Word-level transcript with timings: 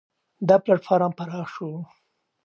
دا 0.47 0.55
پلېټفارم 0.63 1.11
پراخ 1.17 1.47
شو. 1.55 1.69